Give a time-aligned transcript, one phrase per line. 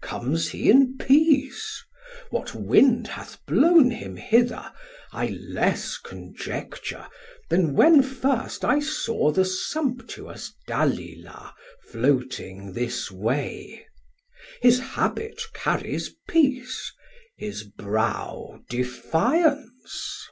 [0.00, 1.84] Comes he in peace?
[2.30, 4.72] what wind hath blown him hither
[5.10, 7.06] 1070 I less conjecture
[7.50, 11.52] then when first I saw The sumptuous Dalila
[11.82, 13.86] floating this way:
[14.62, 16.94] His habit carries peace,
[17.36, 20.22] his brow defiance.